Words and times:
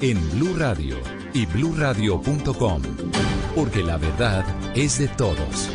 en 0.00 0.18
Blue 0.30 0.54
Radio 0.56 0.96
y 1.32 1.46
bluradio.com, 1.46 2.82
porque 3.54 3.82
la 3.82 3.96
verdad 3.96 4.44
es 4.74 4.98
de 4.98 5.08
todos. 5.08 5.70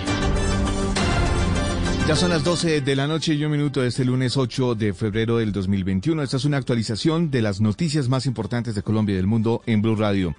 Ya 2.08 2.16
son 2.16 2.30
las 2.30 2.44
12 2.44 2.82
de 2.82 2.96
la 2.96 3.08
noche 3.08 3.34
y 3.34 3.46
un 3.46 3.52
minuto 3.52 3.82
de 3.82 3.88
este 3.88 4.06
lunes 4.06 4.38
8 4.38 4.76
de 4.76 4.94
febrero 4.94 5.38
del 5.38 5.52
2021. 5.52 6.22
Esta 6.24 6.38
es 6.38 6.46
una 6.46 6.58
actualización 6.58 7.32
de 7.32 7.42
las 7.42 7.62
noticias 7.62 8.10
más 8.10 8.26
importantes 8.26 8.76
de 8.76 8.84
Colombia 8.84 9.14
y 9.14 9.18
del 9.18 9.28
mundo 9.28 9.62
en 9.66 9.82
Blue 9.82 9.96
Radio. 9.96 10.36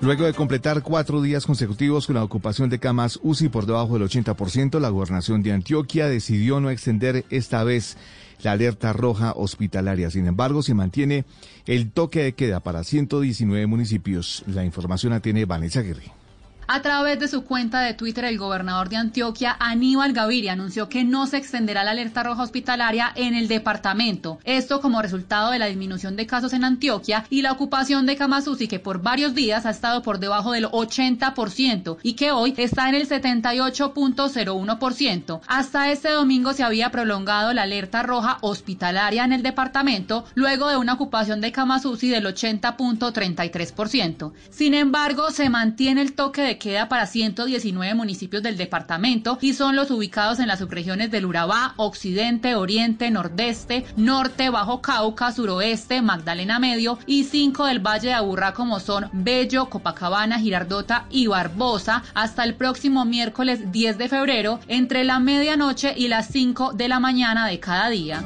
Luego 0.00 0.24
de 0.24 0.34
completar 0.34 0.82
cuatro 0.82 1.22
días 1.22 1.46
consecutivos 1.46 2.06
con 2.06 2.16
la 2.16 2.24
ocupación 2.24 2.68
de 2.68 2.78
camas 2.78 3.18
UCI 3.22 3.48
por 3.48 3.66
debajo 3.66 3.98
del 3.98 4.08
80%, 4.08 4.80
la 4.80 4.88
gobernación 4.88 5.42
de 5.42 5.52
Antioquia 5.52 6.08
decidió 6.08 6.60
no 6.60 6.70
extender 6.70 7.24
esta 7.30 7.64
vez 7.64 7.96
la 8.42 8.52
alerta 8.52 8.92
roja 8.92 9.32
hospitalaria. 9.34 10.10
Sin 10.10 10.26
embargo, 10.26 10.62
se 10.62 10.74
mantiene 10.74 11.24
el 11.66 11.90
toque 11.90 12.22
de 12.22 12.32
queda 12.34 12.60
para 12.60 12.84
119 12.84 13.66
municipios. 13.66 14.44
La 14.46 14.64
información 14.64 15.12
la 15.12 15.20
tiene 15.20 15.44
Vanessa 15.44 15.80
Aguirre. 15.80 16.23
A 16.66 16.80
través 16.80 17.18
de 17.18 17.28
su 17.28 17.44
cuenta 17.44 17.80
de 17.80 17.94
Twitter, 17.94 18.24
el 18.24 18.38
gobernador 18.38 18.88
de 18.88 18.96
Antioquia, 18.96 19.56
Aníbal 19.58 20.12
Gaviria, 20.12 20.52
anunció 20.52 20.88
que 20.88 21.04
no 21.04 21.26
se 21.26 21.36
extenderá 21.36 21.84
la 21.84 21.90
alerta 21.90 22.22
roja 22.22 22.42
hospitalaria 22.42 23.12
en 23.14 23.34
el 23.34 23.48
departamento. 23.48 24.38
Esto 24.44 24.80
como 24.80 25.02
resultado 25.02 25.50
de 25.50 25.58
la 25.58 25.66
disminución 25.66 26.16
de 26.16 26.26
casos 26.26 26.52
en 26.52 26.64
Antioquia 26.64 27.24
y 27.30 27.42
la 27.42 27.52
ocupación 27.52 28.06
de 28.06 28.16
camas 28.16 28.44
que 28.68 28.78
por 28.78 29.02
varios 29.02 29.34
días 29.34 29.66
ha 29.66 29.70
estado 29.70 30.02
por 30.02 30.18
debajo 30.18 30.52
del 30.52 30.66
80% 30.66 31.96
y 32.02 32.12
que 32.14 32.32
hoy 32.32 32.54
está 32.56 32.88
en 32.88 32.94
el 32.94 33.08
78.01%. 33.08 35.40
Hasta 35.46 35.90
este 35.90 36.10
domingo 36.10 36.52
se 36.52 36.62
había 36.62 36.90
prolongado 36.90 37.52
la 37.52 37.62
alerta 37.62 38.02
roja 38.02 38.38
hospitalaria 38.42 39.24
en 39.24 39.32
el 39.32 39.42
departamento 39.42 40.24
luego 40.34 40.68
de 40.68 40.76
una 40.76 40.92
ocupación 40.94 41.40
de 41.40 41.52
camas 41.52 41.84
del 41.84 42.26
80.33%. 42.26 44.32
Sin 44.50 44.74
embargo, 44.74 45.30
se 45.30 45.48
mantiene 45.50 46.02
el 46.02 46.14
toque 46.14 46.42
de 46.42 46.53
queda 46.58 46.88
para 46.88 47.06
119 47.06 47.94
municipios 47.94 48.42
del 48.42 48.56
departamento 48.56 49.38
y 49.40 49.54
son 49.54 49.76
los 49.76 49.90
ubicados 49.90 50.38
en 50.40 50.48
las 50.48 50.58
subregiones 50.58 51.10
del 51.10 51.26
Urabá, 51.26 51.74
Occidente, 51.76 52.54
Oriente, 52.54 53.10
Nordeste, 53.10 53.84
Norte, 53.96 54.50
Bajo 54.50 54.80
Cauca, 54.80 55.32
Suroeste, 55.32 56.02
Magdalena 56.02 56.58
Medio 56.58 56.98
y 57.06 57.24
cinco 57.24 57.66
del 57.66 57.80
Valle 57.80 58.08
de 58.08 58.14
Aburrá 58.14 58.52
como 58.52 58.80
son 58.80 59.08
Bello, 59.12 59.70
Copacabana, 59.70 60.38
Girardota 60.38 61.06
y 61.10 61.26
Barbosa 61.26 62.02
hasta 62.14 62.44
el 62.44 62.54
próximo 62.54 63.04
miércoles 63.04 63.72
10 63.72 63.98
de 63.98 64.08
febrero 64.08 64.60
entre 64.68 65.04
la 65.04 65.20
medianoche 65.20 65.94
y 65.96 66.08
las 66.08 66.28
5 66.28 66.72
de 66.72 66.88
la 66.88 67.00
mañana 67.00 67.46
de 67.46 67.60
cada 67.60 67.88
día. 67.88 68.24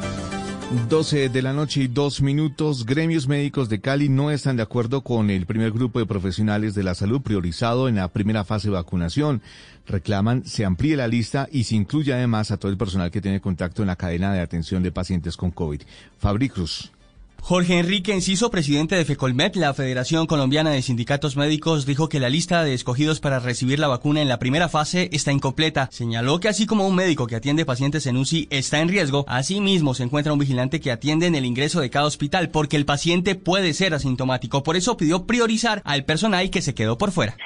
12 0.71 1.31
de 1.31 1.41
la 1.41 1.55
noche 1.55 1.81
y 1.81 1.89
dos 1.89 2.21
minutos. 2.21 2.85
Gremios 2.85 3.27
médicos 3.27 3.71
de 3.71 3.81
Cali 3.81 4.11
no 4.11 4.31
están 4.31 4.59
de 4.59 4.63
acuerdo 4.63 5.01
con 5.01 5.31
el 5.31 5.47
primer 5.47 5.73
grupo 5.73 5.99
de 5.99 6.05
profesionales 6.05 6.75
de 6.75 6.83
la 6.83 6.95
salud 6.95 7.23
priorizado 7.23 7.89
en 7.89 7.95
la 7.95 8.09
primera 8.09 8.45
fase 8.45 8.69
de 8.69 8.75
vacunación. 8.75 9.41
Reclaman 9.87 10.45
se 10.45 10.67
amplíe 10.67 10.95
la 10.97 11.09
lista 11.09 11.49
y 11.51 11.65
se 11.65 11.75
incluya 11.75 12.17
además 12.17 12.51
a 12.51 12.59
todo 12.59 12.71
el 12.71 12.77
personal 12.77 13.11
que 13.11 13.23
tiene 13.23 13.41
contacto 13.41 13.83
en 13.83 13.89
la 13.89 13.97
cadena 13.97 14.35
de 14.35 14.41
atención 14.41 14.83
de 14.83 14.93
pacientes 14.93 15.39
con 15.39 15.51
COVID. 15.51 15.81
Fabri 16.19 16.51
Cruz. 16.51 16.93
Jorge 17.41 17.79
Enrique 17.79 18.13
Enciso, 18.13 18.51
presidente 18.51 18.95
de 18.95 19.05
FECOLMET, 19.05 19.57
la 19.57 19.73
Federación 19.73 20.27
Colombiana 20.27 20.71
de 20.71 20.83
Sindicatos 20.83 21.37
Médicos, 21.37 21.87
dijo 21.87 22.09
que 22.09 22.21
la 22.21 22.29
lista 22.29 22.63
de 22.63 22.75
escogidos 22.75 23.21
para 23.21 23.39
recibir 23.39 23.79
la 23.79 23.89
vacuna 23.89 24.21
en 24.21 24.29
la 24.29 24.39
primera 24.39 24.69
fase 24.69 25.09
está 25.13 25.33
incompleta. 25.33 25.89
Señaló 25.91 26.41
que 26.41 26.49
así 26.49 26.67
como 26.67 26.87
un 26.87 26.95
médico 26.95 27.27
que 27.27 27.37
atiende 27.37 27.65
pacientes 27.65 28.07
en 28.07 28.19
UCI 28.19 28.49
está 28.51 28.81
en 28.81 28.89
riesgo, 28.89 29.25
asimismo 29.29 29.95
se 29.95 30.03
encuentra 30.03 30.33
un 30.33 30.39
vigilante 30.39 30.81
que 30.81 30.91
atiende 30.91 31.27
en 31.27 31.35
el 31.35 31.47
ingreso 31.47 31.81
de 31.81 31.89
cada 31.91 32.07
hospital 32.07 32.51
porque 32.51 32.77
el 32.77 32.85
paciente 32.85 33.35
puede 33.35 33.73
ser 33.73 33.95
asintomático. 33.95 34.63
Por 34.63 34.77
eso 34.77 34.97
pidió 34.99 35.25
priorizar 35.25 35.81
al 35.85 36.05
personal 36.05 36.51
que 36.51 36.61
se 36.61 36.75
quedó 36.75 36.99
por 36.99 37.13
fuera. 37.13 37.37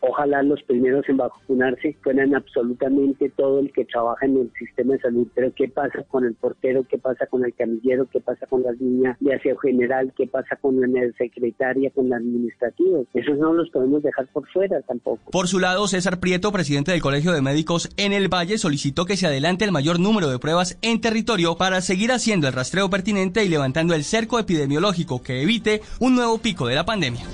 Ojalá 0.00 0.42
los 0.42 0.62
primeros 0.62 1.08
en 1.08 1.18
vacunarse 1.18 1.96
fueran 2.02 2.34
absolutamente 2.34 3.30
todo 3.36 3.60
el 3.60 3.72
que 3.72 3.84
trabaja 3.84 4.26
en 4.26 4.38
el 4.38 4.52
sistema 4.58 4.94
de 4.94 5.00
salud. 5.00 5.26
Pero 5.34 5.52
¿qué 5.54 5.68
pasa 5.68 6.02
con 6.08 6.24
el 6.24 6.34
portero? 6.34 6.84
¿Qué 6.88 6.98
pasa 6.98 7.26
con 7.26 7.44
el 7.44 7.54
camillero? 7.54 8.06
¿Qué 8.10 8.20
pasa 8.20 8.46
con 8.46 8.62
las 8.62 8.78
niñas 8.80 9.16
de 9.20 9.34
aseo 9.34 9.56
general? 9.58 10.12
¿Qué 10.16 10.26
pasa 10.26 10.56
con 10.56 10.80
la 10.80 10.88
secretaria, 11.16 11.90
con 11.90 12.08
la 12.08 12.16
administrativa? 12.16 13.00
Esos 13.14 13.38
no 13.38 13.52
los 13.52 13.70
podemos 13.70 14.02
dejar 14.02 14.26
por 14.28 14.46
fuera 14.48 14.80
tampoco. 14.82 15.30
Por 15.30 15.48
su 15.48 15.58
lado, 15.58 15.86
César 15.86 16.20
Prieto, 16.20 16.52
presidente 16.52 16.92
del 16.92 17.02
Colegio 17.02 17.32
de 17.32 17.42
Médicos 17.42 17.90
en 17.96 18.12
el 18.12 18.28
Valle, 18.28 18.58
solicitó 18.58 19.04
que 19.04 19.16
se 19.16 19.26
adelante 19.26 19.64
el 19.64 19.72
mayor 19.72 20.00
número 20.00 20.28
de 20.28 20.38
pruebas 20.38 20.78
en 20.82 21.00
territorio 21.00 21.56
para 21.56 21.80
seguir 21.80 22.12
haciendo 22.12 22.48
el 22.48 22.54
rastreo 22.54 22.90
pertinente 22.90 23.44
y 23.44 23.48
levantando 23.48 23.94
el 23.94 24.04
cerco 24.04 24.38
epidemiológico 24.38 25.22
que 25.22 25.42
evite 25.42 25.82
un 26.00 26.14
nuevo 26.14 26.38
pico 26.38 26.66
de 26.66 26.74
la 26.74 26.84
pandemia. 26.84 27.24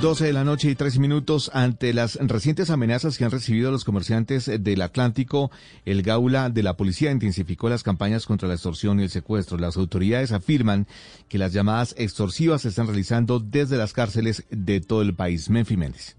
12 0.00 0.24
de 0.24 0.32
la 0.32 0.44
noche 0.44 0.70
y 0.70 0.74
3 0.74 0.98
minutos 0.98 1.50
ante 1.52 1.92
las 1.92 2.16
recientes 2.16 2.70
amenazas 2.70 3.18
que 3.18 3.24
han 3.26 3.30
recibido 3.30 3.70
los 3.70 3.84
comerciantes 3.84 4.50
del 4.60 4.80
Atlántico, 4.80 5.50
el 5.84 6.02
Gaula 6.02 6.48
de 6.48 6.62
la 6.62 6.78
policía 6.78 7.10
intensificó 7.10 7.68
las 7.68 7.82
campañas 7.82 8.24
contra 8.24 8.48
la 8.48 8.54
extorsión 8.54 8.98
y 8.98 9.02
el 9.02 9.10
secuestro. 9.10 9.58
Las 9.58 9.76
autoridades 9.76 10.32
afirman 10.32 10.86
que 11.28 11.36
las 11.36 11.52
llamadas 11.52 11.94
extorsivas 11.98 12.62
se 12.62 12.68
están 12.68 12.86
realizando 12.86 13.40
desde 13.40 13.76
las 13.76 13.92
cárceles 13.92 14.44
de 14.50 14.80
todo 14.80 15.02
el 15.02 15.14
país. 15.14 15.50
Menfi 15.50 15.76
Méndez. 15.76 16.16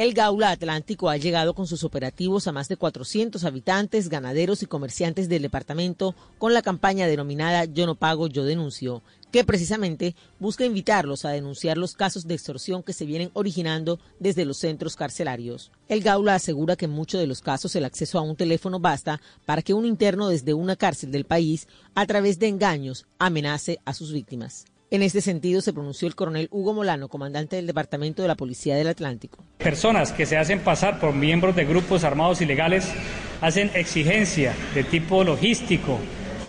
El 0.00 0.14
Gaula 0.14 0.50
Atlántico 0.50 1.10
ha 1.10 1.18
llegado 1.18 1.52
con 1.52 1.66
sus 1.66 1.84
operativos 1.84 2.46
a 2.46 2.52
más 2.52 2.68
de 2.68 2.78
400 2.78 3.44
habitantes, 3.44 4.08
ganaderos 4.08 4.62
y 4.62 4.66
comerciantes 4.66 5.28
del 5.28 5.42
departamento 5.42 6.14
con 6.38 6.54
la 6.54 6.62
campaña 6.62 7.06
denominada 7.06 7.66
Yo 7.66 7.84
no 7.84 7.96
pago, 7.96 8.26
yo 8.26 8.44
denuncio, 8.44 9.02
que 9.30 9.44
precisamente 9.44 10.16
busca 10.38 10.64
invitarlos 10.64 11.26
a 11.26 11.32
denunciar 11.32 11.76
los 11.76 11.92
casos 11.96 12.26
de 12.26 12.32
extorsión 12.32 12.82
que 12.82 12.94
se 12.94 13.04
vienen 13.04 13.30
originando 13.34 14.00
desde 14.18 14.46
los 14.46 14.56
centros 14.56 14.96
carcelarios. 14.96 15.70
El 15.86 16.00
Gaula 16.00 16.34
asegura 16.34 16.76
que 16.76 16.86
en 16.86 16.92
muchos 16.92 17.20
de 17.20 17.26
los 17.26 17.42
casos 17.42 17.76
el 17.76 17.84
acceso 17.84 18.18
a 18.18 18.22
un 18.22 18.36
teléfono 18.36 18.80
basta 18.80 19.20
para 19.44 19.60
que 19.60 19.74
un 19.74 19.84
interno 19.84 20.28
desde 20.28 20.54
una 20.54 20.76
cárcel 20.76 21.12
del 21.12 21.26
país, 21.26 21.68
a 21.94 22.06
través 22.06 22.38
de 22.38 22.48
engaños, 22.48 23.04
amenace 23.18 23.80
a 23.84 23.92
sus 23.92 24.14
víctimas. 24.14 24.64
En 24.92 25.04
este 25.04 25.20
sentido 25.20 25.60
se 25.60 25.72
pronunció 25.72 26.08
el 26.08 26.16
coronel 26.16 26.48
Hugo 26.50 26.74
Molano, 26.74 27.06
comandante 27.06 27.54
del 27.54 27.68
Departamento 27.68 28.22
de 28.22 28.28
la 28.28 28.34
Policía 28.34 28.74
del 28.74 28.88
Atlántico. 28.88 29.44
Personas 29.58 30.10
que 30.10 30.26
se 30.26 30.36
hacen 30.36 30.58
pasar 30.64 30.98
por 30.98 31.14
miembros 31.14 31.54
de 31.54 31.64
grupos 31.64 32.02
armados 32.02 32.40
ilegales 32.40 32.88
hacen 33.40 33.70
exigencia 33.74 34.52
de 34.74 34.82
tipo 34.82 35.22
logístico 35.22 36.00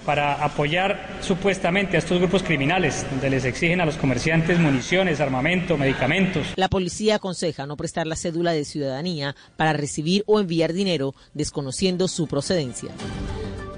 para 0.07 0.43
apoyar 0.43 1.19
supuestamente 1.21 1.97
a 1.97 1.99
estos 1.99 2.17
grupos 2.17 2.41
criminales, 2.41 3.05
donde 3.11 3.29
les 3.29 3.45
exigen 3.45 3.79
a 3.79 3.85
los 3.85 3.97
comerciantes 3.97 4.57
municiones, 4.57 5.19
armamento, 5.19 5.77
medicamentos. 5.77 6.47
La 6.55 6.67
policía 6.67 7.17
aconseja 7.17 7.67
no 7.67 7.77
prestar 7.77 8.07
la 8.07 8.15
cédula 8.15 8.53
de 8.53 8.65
ciudadanía 8.65 9.35
para 9.55 9.73
recibir 9.73 10.23
o 10.25 10.39
enviar 10.39 10.73
dinero 10.73 11.13
desconociendo 11.35 12.07
su 12.07 12.25
procedencia. 12.25 12.89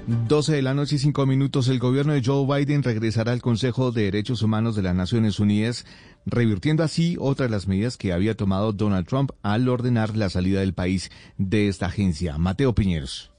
12 0.06 0.52
de 0.52 0.60
la 0.60 0.74
noche 0.74 0.96
y 0.96 0.98
5 0.98 1.24
minutos, 1.24 1.68
el 1.68 1.78
gobierno 1.78 2.12
de 2.12 2.22
Joe 2.22 2.46
Biden 2.46 2.82
regresará 2.82 3.32
al 3.32 3.40
Consejo 3.40 3.90
de 3.90 4.02
Derechos 4.02 4.42
Humanos 4.42 4.76
de 4.76 4.82
las 4.82 4.94
Naciones 4.94 5.40
Unidas, 5.40 5.86
revirtiendo 6.26 6.82
así 6.82 7.16
otra 7.18 7.46
de 7.46 7.50
las 7.50 7.66
medidas 7.66 7.96
que 7.96 8.12
había 8.12 8.36
tomado 8.36 8.74
Donald 8.74 9.06
Trump 9.06 9.30
al 9.42 9.66
ordenar 9.66 10.14
la 10.14 10.28
salida 10.28 10.60
del 10.60 10.74
país 10.74 11.10
de 11.38 11.68
esta 11.68 11.86
agencia. 11.86 12.36
Mateo 12.36 12.74
Piñeros. 12.74 13.33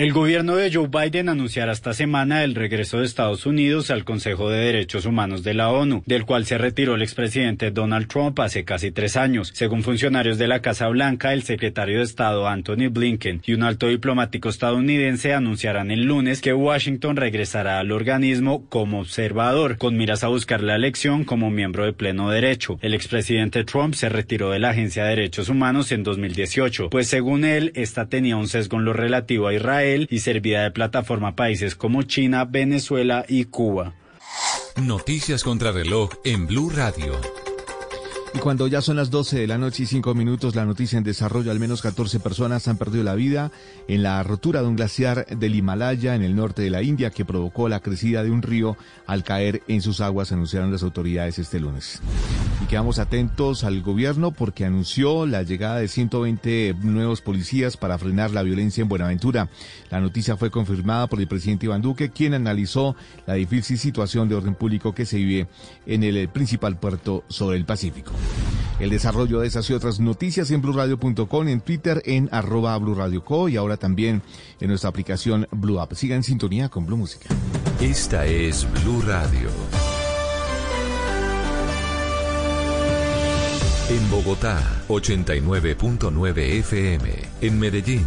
El 0.00 0.14
gobierno 0.14 0.56
de 0.56 0.72
Joe 0.72 0.88
Biden 0.88 1.28
anunciará 1.28 1.72
esta 1.72 1.92
semana 1.92 2.42
el 2.42 2.54
regreso 2.54 3.00
de 3.00 3.04
Estados 3.04 3.44
Unidos 3.44 3.90
al 3.90 4.06
Consejo 4.06 4.48
de 4.48 4.58
Derechos 4.58 5.04
Humanos 5.04 5.42
de 5.42 5.52
la 5.52 5.68
ONU, 5.68 6.02
del 6.06 6.24
cual 6.24 6.46
se 6.46 6.56
retiró 6.56 6.94
el 6.94 7.02
expresidente 7.02 7.70
Donald 7.70 8.08
Trump 8.08 8.40
hace 8.40 8.64
casi 8.64 8.92
tres 8.92 9.18
años. 9.18 9.50
Según 9.52 9.82
funcionarios 9.82 10.38
de 10.38 10.48
la 10.48 10.62
Casa 10.62 10.88
Blanca, 10.88 11.34
el 11.34 11.42
secretario 11.42 11.98
de 11.98 12.04
Estado 12.04 12.48
Anthony 12.48 12.88
Blinken 12.90 13.42
y 13.44 13.52
un 13.52 13.62
alto 13.62 13.88
diplomático 13.88 14.48
estadounidense 14.48 15.34
anunciarán 15.34 15.90
el 15.90 16.06
lunes 16.06 16.40
que 16.40 16.54
Washington 16.54 17.16
regresará 17.16 17.78
al 17.78 17.92
organismo 17.92 18.64
como 18.70 19.00
observador, 19.00 19.76
con 19.76 19.98
miras 19.98 20.24
a 20.24 20.28
buscar 20.28 20.62
la 20.62 20.76
elección 20.76 21.24
como 21.24 21.50
miembro 21.50 21.84
de 21.84 21.92
pleno 21.92 22.30
derecho. 22.30 22.78
El 22.80 22.94
expresidente 22.94 23.64
Trump 23.64 23.92
se 23.92 24.08
retiró 24.08 24.48
de 24.48 24.60
la 24.60 24.70
Agencia 24.70 25.04
de 25.04 25.10
Derechos 25.10 25.50
Humanos 25.50 25.92
en 25.92 26.04
2018, 26.04 26.88
pues 26.88 27.06
según 27.06 27.44
él, 27.44 27.70
esta 27.74 28.08
tenía 28.08 28.38
un 28.38 28.48
sesgo 28.48 28.78
en 28.78 28.86
lo 28.86 28.94
relativo 28.94 29.46
a 29.46 29.52
Israel 29.52 29.89
y 30.10 30.20
servirá 30.20 30.62
de 30.62 30.70
plataforma 30.70 31.28
a 31.28 31.36
países 31.36 31.74
como 31.74 32.02
China, 32.02 32.44
Venezuela 32.44 33.24
y 33.28 33.44
Cuba. 33.44 33.94
Noticias 34.76 35.42
contra 35.42 35.72
reloj 35.72 36.10
en 36.24 36.46
Blue 36.46 36.70
Radio. 36.70 37.20
Y 38.32 38.38
cuando 38.38 38.68
ya 38.68 38.80
son 38.80 38.96
las 38.96 39.10
12 39.10 39.40
de 39.40 39.46
la 39.48 39.58
noche 39.58 39.82
y 39.82 39.86
5 39.86 40.14
minutos, 40.14 40.54
la 40.54 40.64
noticia 40.64 40.96
en 40.96 41.02
desarrollo, 41.02 41.50
al 41.50 41.58
menos 41.58 41.82
14 41.82 42.20
personas 42.20 42.68
han 42.68 42.76
perdido 42.76 43.02
la 43.02 43.16
vida 43.16 43.50
en 43.88 44.04
la 44.04 44.22
rotura 44.22 44.62
de 44.62 44.68
un 44.68 44.76
glaciar 44.76 45.26
del 45.26 45.56
Himalaya 45.56 46.14
en 46.14 46.22
el 46.22 46.36
norte 46.36 46.62
de 46.62 46.70
la 46.70 46.82
India 46.82 47.10
que 47.10 47.24
provocó 47.24 47.68
la 47.68 47.80
crecida 47.80 48.22
de 48.22 48.30
un 48.30 48.42
río 48.42 48.76
al 49.06 49.24
caer 49.24 49.62
en 49.66 49.82
sus 49.82 50.00
aguas, 50.00 50.30
anunciaron 50.30 50.70
las 50.70 50.84
autoridades 50.84 51.40
este 51.40 51.58
lunes. 51.58 52.00
Y 52.62 52.66
quedamos 52.66 53.00
atentos 53.00 53.64
al 53.64 53.82
gobierno 53.82 54.30
porque 54.30 54.64
anunció 54.64 55.26
la 55.26 55.42
llegada 55.42 55.78
de 55.78 55.88
120 55.88 56.76
nuevos 56.82 57.22
policías 57.22 57.76
para 57.76 57.98
frenar 57.98 58.30
la 58.30 58.44
violencia 58.44 58.82
en 58.82 58.88
Buenaventura. 58.88 59.48
La 59.90 60.00
noticia 60.00 60.36
fue 60.36 60.52
confirmada 60.52 61.08
por 61.08 61.20
el 61.20 61.26
presidente 61.26 61.66
Iván 61.66 61.82
Duque, 61.82 62.10
quien 62.10 62.34
analizó 62.34 62.94
la 63.26 63.34
difícil 63.34 63.76
situación 63.76 64.28
de 64.28 64.36
orden 64.36 64.54
público 64.54 64.94
que 64.94 65.04
se 65.04 65.16
vive 65.16 65.48
en 65.86 66.04
el 66.04 66.28
principal 66.28 66.78
puerto 66.78 67.24
sobre 67.28 67.56
el 67.56 67.64
Pacífico. 67.64 68.12
El 68.80 68.90
desarrollo 68.90 69.40
de 69.40 69.46
esas 69.46 69.68
y 69.68 69.74
otras 69.74 70.00
noticias 70.00 70.50
en 70.50 70.62
blurradio.com, 70.62 71.48
en 71.48 71.60
Twitter 71.60 72.02
en 72.06 72.30
arroba 72.32 72.76
blurradioco 72.78 73.48
y 73.50 73.56
ahora 73.56 73.76
también 73.76 74.22
en 74.58 74.68
nuestra 74.68 74.88
aplicación 74.88 75.46
Blue 75.50 75.80
App. 75.80 75.92
Siga 75.92 76.16
en 76.16 76.22
sintonía 76.22 76.70
con 76.70 76.86
Blue 76.86 76.96
Música. 76.96 77.28
Esta 77.80 78.24
es 78.24 78.66
Blue 78.82 79.02
Radio. 79.02 79.50
En 83.90 84.10
Bogotá, 84.10 84.84
89.9 84.88 86.38
FM. 86.60 87.10
En 87.40 87.58
Medellín, 87.58 88.06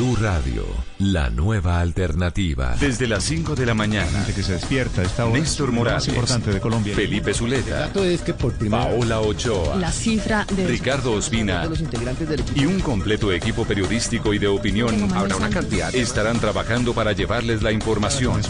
Blue 0.00 0.16
Radio, 0.16 0.64
la 0.98 1.28
nueva 1.28 1.78
alternativa. 1.78 2.74
Desde 2.80 3.06
las 3.06 3.22
5 3.24 3.54
de 3.54 3.66
la 3.66 3.74
mañana. 3.74 4.24
que 4.34 4.42
se 4.42 4.54
despierta 4.54 5.02
esta 5.02 5.26
hora 5.26 5.38
Néstor 5.38 5.72
Morales, 5.72 6.06
más 6.06 6.08
importante 6.08 6.52
de 6.54 6.58
Colombia. 6.58 6.94
Felipe 6.94 7.34
Zuleta, 7.34 7.80
dato 7.80 8.02
es 8.02 8.22
que 8.22 8.32
por 8.32 8.54
primera 8.54 8.84
Paola 8.84 9.20
Ochoa, 9.20 9.76
La 9.76 9.92
cifra 9.92 10.46
de 10.56 10.66
Ricardo 10.66 11.12
Ospina 11.12 11.66
los 11.66 11.80
integrantes 11.80 12.26
del 12.30 12.42
y 12.54 12.64
un 12.64 12.80
completo 12.80 13.30
equipo 13.30 13.66
periodístico 13.66 14.32
y 14.32 14.38
de 14.38 14.48
opinión 14.48 15.12
Habrá 15.12 15.36
una 15.36 15.50
cantidad. 15.50 15.94
estarán 15.94 16.40
trabajando 16.40 16.94
para 16.94 17.12
llevarles 17.12 17.60
la 17.60 17.70
información, 17.70 18.40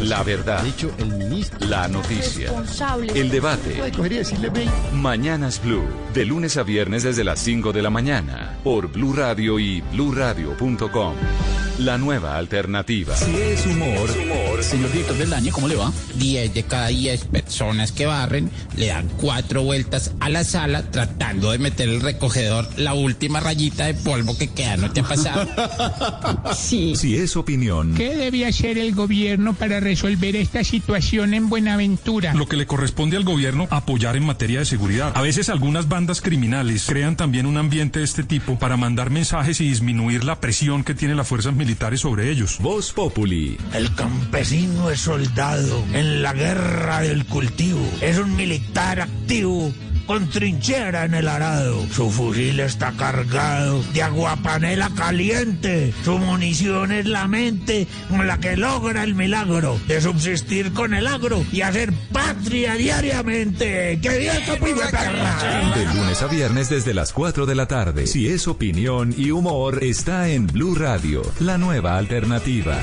la 0.00 0.22
verdad, 0.22 0.62
dicho 0.62 0.90
el 0.96 1.12
ministro 1.12 1.68
la 1.68 1.86
noticia, 1.88 2.50
el 3.14 3.30
debate. 3.30 3.92
Mañanas 4.94 5.60
Blue, 5.62 5.84
de 6.14 6.24
lunes 6.24 6.56
a 6.56 6.62
viernes 6.62 7.02
desde 7.02 7.24
las 7.24 7.40
5 7.40 7.74
de 7.74 7.82
la 7.82 7.90
mañana, 7.90 8.56
por 8.64 8.90
Blue 8.90 9.12
Radio 9.12 9.58
y 9.58 9.82
bluradio.com. 9.82 10.77
La 11.78 11.96
nueva 11.96 12.36
alternativa. 12.36 13.16
Si 13.16 13.34
es 13.36 13.64
humor, 13.66 14.10
señor 14.62 14.90
director 14.90 15.16
del 15.16 15.30
daño, 15.30 15.52
¿cómo 15.52 15.68
le 15.68 15.76
va? 15.76 15.92
10 16.16 16.52
de 16.52 16.62
cada 16.64 16.88
10 16.88 17.26
personas 17.26 17.92
que 17.92 18.06
barren 18.06 18.50
le 18.76 18.88
dan 18.88 19.08
cuatro 19.16 19.62
vueltas 19.62 20.12
a 20.18 20.28
la 20.28 20.42
sala 20.42 20.90
tratando 20.90 21.52
de 21.52 21.58
meter 21.58 21.88
el 21.88 22.00
recogedor 22.00 22.68
la 22.76 22.94
última 22.94 23.38
rayita 23.38 23.86
de 23.86 23.94
polvo 23.94 24.36
que 24.36 24.48
queda. 24.48 24.76
¿No 24.76 24.90
te 24.90 25.00
ha 25.00 25.04
pasado? 25.04 25.48
Sí. 26.56 26.94
Si 26.96 27.16
es 27.16 27.36
opinión, 27.36 27.94
¿Qué 27.94 28.16
debe 28.16 28.46
hacer 28.46 28.78
el 28.78 28.94
gobierno 28.94 29.54
para 29.54 29.80
resolver 29.80 30.34
esta 30.36 30.64
situación 30.64 31.34
en 31.34 31.48
Buenaventura? 31.48 32.34
Lo 32.34 32.48
que 32.48 32.56
le 32.56 32.66
corresponde 32.66 33.16
al 33.16 33.24
gobierno 33.24 33.68
apoyar 33.70 34.16
en 34.16 34.24
materia 34.24 34.60
de 34.60 34.64
seguridad. 34.64 35.12
A 35.14 35.22
veces 35.22 35.48
algunas 35.48 35.88
bandas 35.88 36.20
criminales 36.20 36.86
crean 36.86 37.16
también 37.16 37.46
un 37.46 37.56
ambiente 37.56 38.00
de 38.00 38.04
este 38.04 38.24
tipo 38.24 38.58
para 38.58 38.76
mandar 38.76 39.10
mensajes 39.10 39.60
y 39.60 39.68
disminuir 39.68 40.24
la 40.24 40.40
presión 40.40 40.57
que 40.58 40.94
tienen 40.94 41.16
las 41.16 41.28
fuerzas 41.28 41.54
militares 41.54 42.00
sobre 42.00 42.30
ellos. 42.30 42.58
Voz 42.60 42.92
Populi, 42.92 43.56
El 43.72 43.94
campesino 43.94 44.90
es 44.90 45.00
soldado 45.00 45.84
en 45.92 46.20
la 46.20 46.32
guerra 46.32 47.00
del 47.00 47.26
cultivo. 47.26 47.80
Es 48.00 48.18
un 48.18 48.34
militar 48.34 49.00
activo 49.00 49.72
con 50.08 50.26
trinchera 50.30 51.04
en 51.04 51.12
el 51.12 51.28
arado. 51.28 51.86
Su 51.92 52.10
fusil 52.10 52.58
está 52.60 52.92
cargado 52.92 53.82
de 53.92 54.02
aguapanela 54.02 54.90
caliente. 54.96 55.92
Su 56.02 56.18
munición 56.18 56.92
es 56.92 57.04
la 57.04 57.28
mente 57.28 57.86
con 58.08 58.26
la 58.26 58.40
que 58.40 58.56
logra 58.56 59.04
el 59.04 59.14
milagro 59.14 59.78
de 59.86 60.00
subsistir 60.00 60.72
con 60.72 60.94
el 60.94 61.06
agro 61.06 61.44
y 61.52 61.60
hacer 61.60 61.92
patria 62.10 62.74
diariamente. 62.74 64.00
¡Qué 64.00 64.18
bien, 64.18 64.36
capilla 64.46 64.90
perra! 64.90 65.74
de 65.76 65.84
lunes 65.84 66.22
a 66.22 66.26
viernes 66.26 66.70
desde 66.70 66.94
las 66.94 67.12
4 67.12 67.44
de 67.44 67.54
la 67.54 67.66
tarde. 67.66 68.06
Si 68.06 68.28
es 68.28 68.48
opinión 68.48 69.14
y 69.14 69.30
humor, 69.30 69.84
está 69.84 70.30
en 70.30 70.46
Blue 70.46 70.74
Radio, 70.74 71.20
la 71.38 71.58
nueva 71.58 71.98
alternativa. 71.98 72.78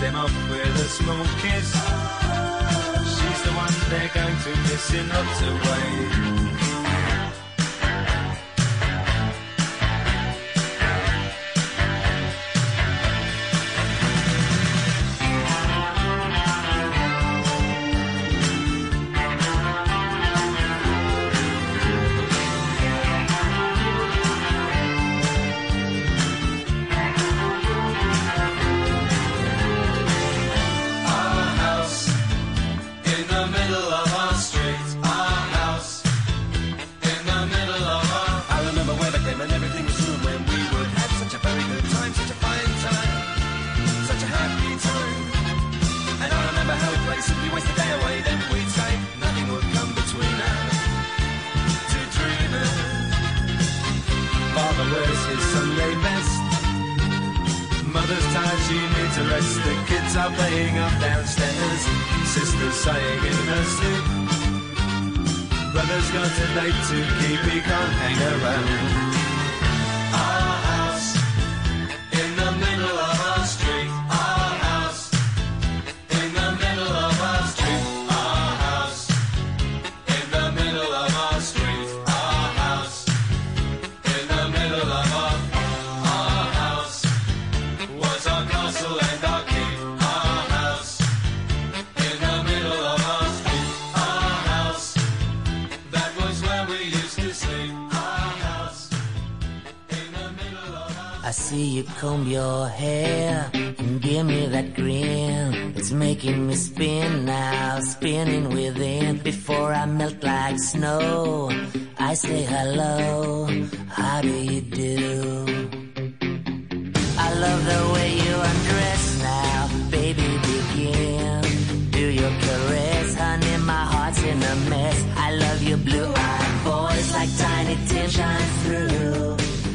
them 0.00 0.14
up 0.14 0.30
with 0.48 0.80
a 0.80 0.88
small 0.88 1.24
kiss. 1.40 1.72
She's 3.16 3.42
the 3.42 3.52
one 3.54 3.74
they're 3.90 4.10
going 4.14 4.36
to 4.36 4.50
miss 4.62 4.94
in 4.94 5.08
lots 5.10 5.42
of 5.42 5.54
ways. 5.54 6.49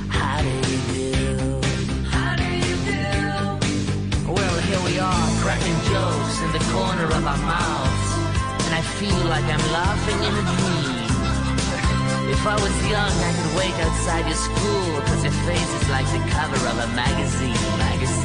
How 0.10 0.41
do 0.41 0.48
you 0.48 0.79
do? 0.93 1.60
How 2.10 2.36
do 2.36 2.43
you 2.43 2.75
do? 2.88 4.31
Well, 4.31 4.57
here 4.62 4.81
we 4.86 5.00
are, 5.00 5.27
cracking 5.43 5.79
jokes 5.91 6.41
in 6.41 6.51
the 6.53 6.63
corner 6.72 7.05
of 7.05 7.25
our 7.25 7.38
mouths. 7.38 8.12
And 8.65 8.74
I 8.74 8.81
feel 9.00 9.19
like 9.27 9.43
I'm 9.43 9.65
laughing 9.72 10.19
in 10.27 10.34
a 10.34 10.43
dream. 10.55 10.95
If 12.31 12.48
I 12.48 12.55
was 12.55 12.75
young, 12.88 13.12
I 13.12 13.31
could 13.36 13.51
wait 13.57 13.75
outside 13.86 14.25
your 14.25 14.36
school, 14.36 15.01
cause 15.01 15.24
your 15.24 15.34
face 15.43 15.81
is 15.81 15.89
like 15.89 16.07
the 16.07 16.19
cover 16.31 16.55
of 16.55 16.77
a 16.79 16.88
magazine. 16.95 17.77
Magazine. 17.77 18.25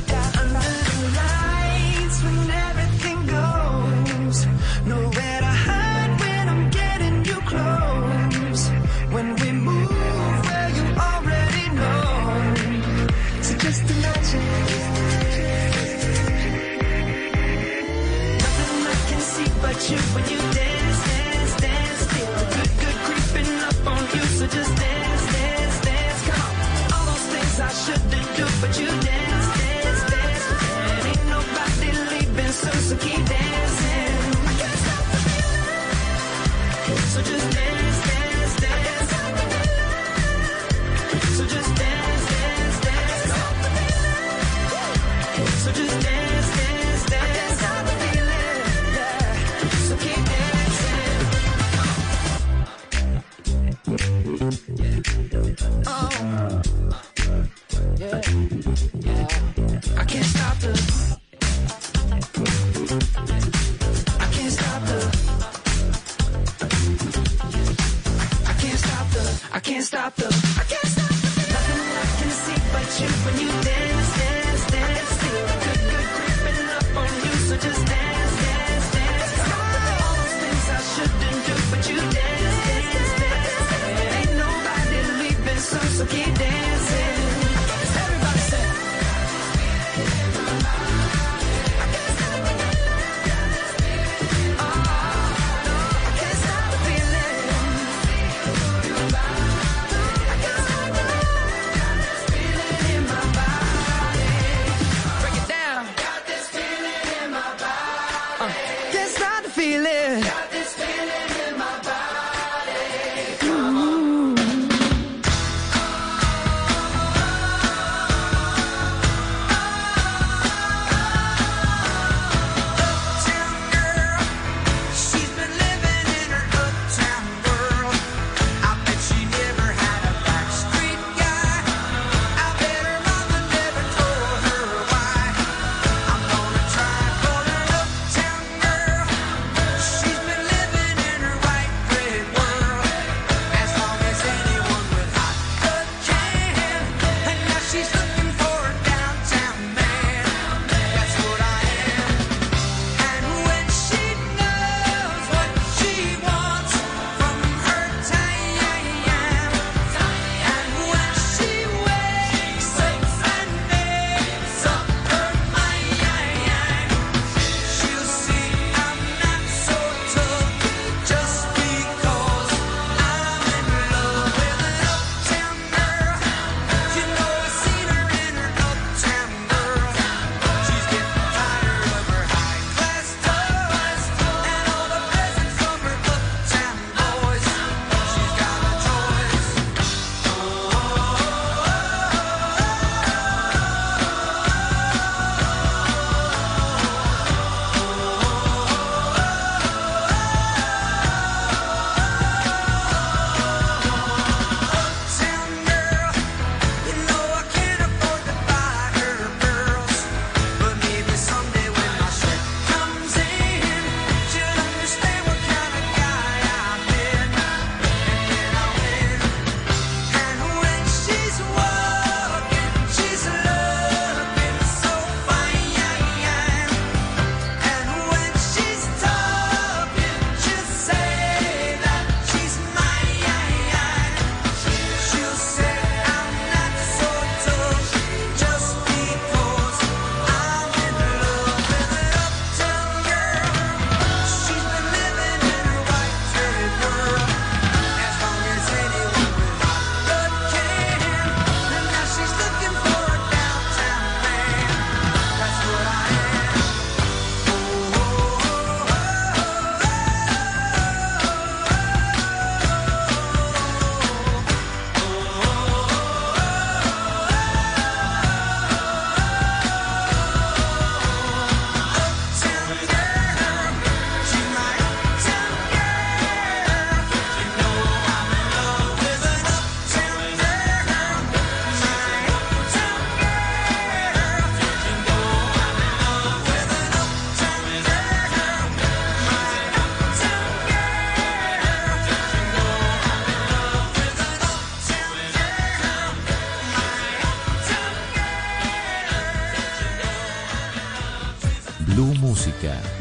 feeling. 109.61 110.50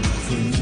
for 0.00 0.34
me. 0.34 0.61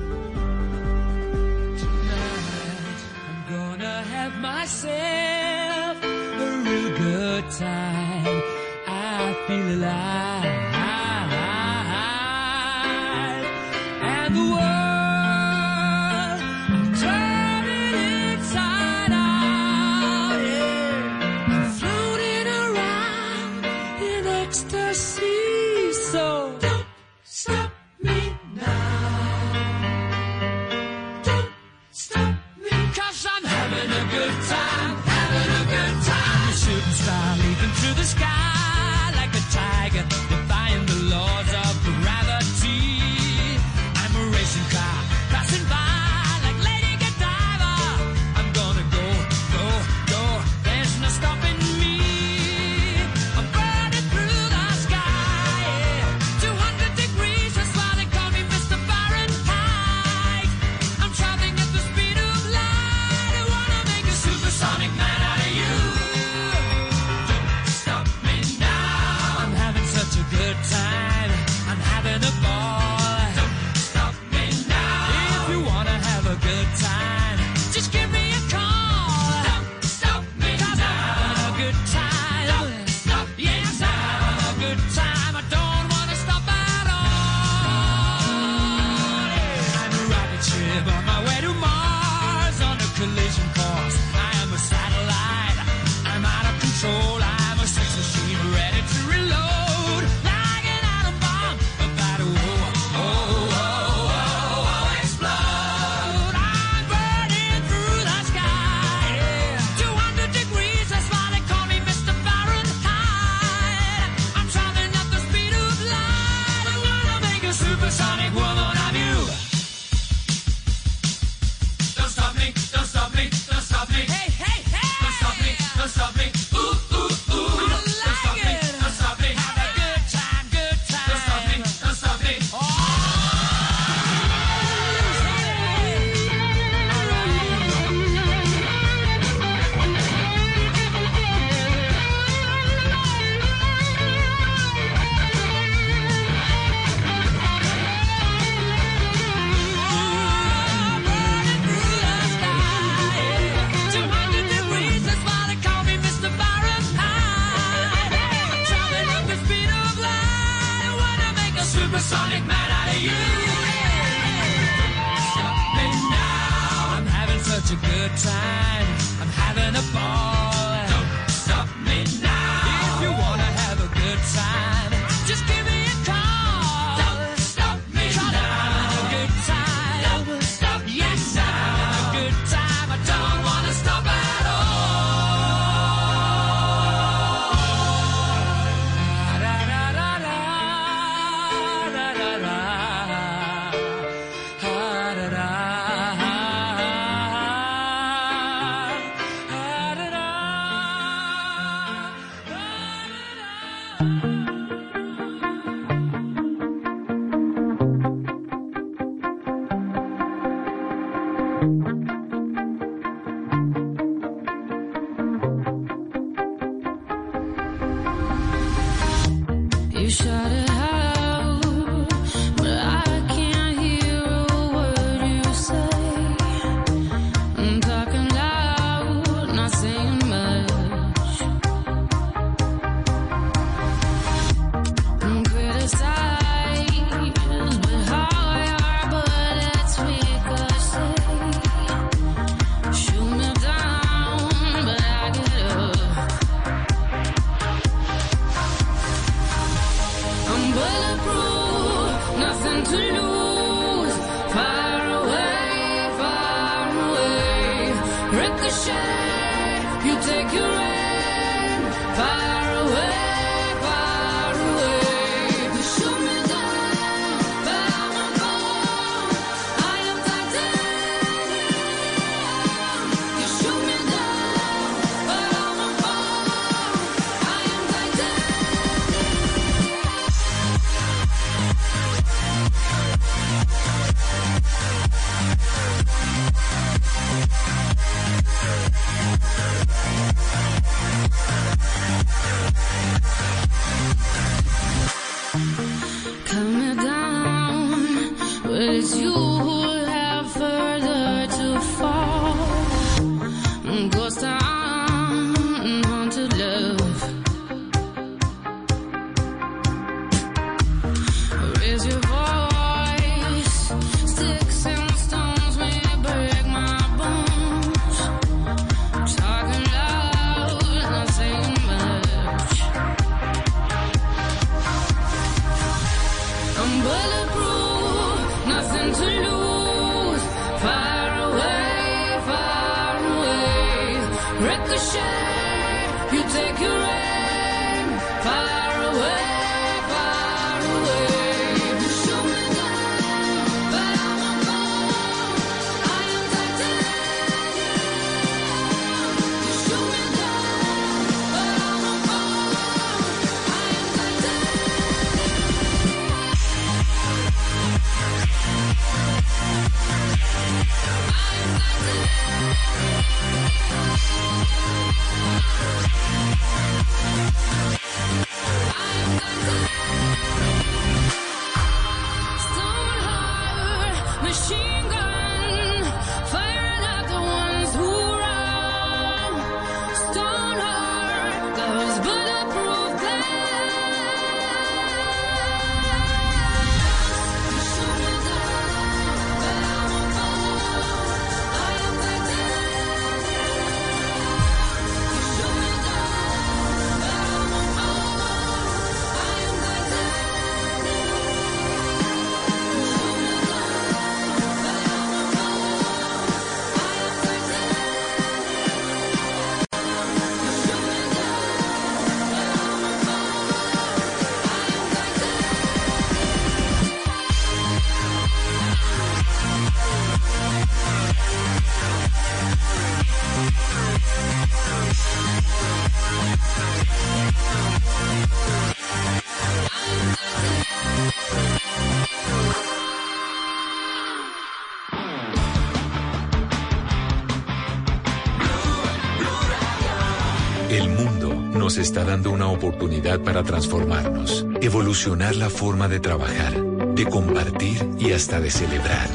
Está 442.01 442.23
dando 442.23 442.51
una 442.51 442.67
oportunidad 442.67 443.39
para 443.41 443.63
transformarnos, 443.63 444.65
evolucionar 444.81 445.55
la 445.55 445.69
forma 445.69 446.07
de 446.07 446.19
trabajar, 446.19 446.73
de 447.13 447.25
compartir 447.25 448.09
y 448.19 448.31
hasta 448.31 448.59
de 448.59 448.71
celebrar. 448.71 449.27